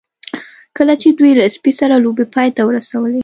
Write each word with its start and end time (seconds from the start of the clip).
کله 0.77 0.93
چې 1.01 1.07
دوی 1.17 1.31
له 1.39 1.45
سپي 1.55 1.71
سره 1.79 2.01
لوبې 2.05 2.25
پای 2.33 2.49
ته 2.55 2.61
ورسولې 2.65 3.19